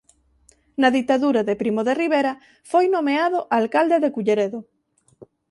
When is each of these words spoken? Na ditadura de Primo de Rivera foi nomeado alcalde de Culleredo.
Na 0.81 0.89
ditadura 0.97 1.41
de 1.47 1.53
Primo 1.61 1.81
de 1.87 1.93
Rivera 2.01 2.33
foi 2.71 2.85
nomeado 2.95 3.39
alcalde 3.59 3.97
de 4.03 4.09
Culleredo. 4.15 4.59